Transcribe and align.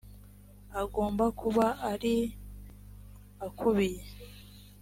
agomba 0.81 1.25
kuba 1.39 1.65
ari 1.91 2.15
akubiye 3.47 4.01